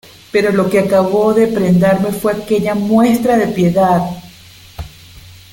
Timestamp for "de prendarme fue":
1.31-2.33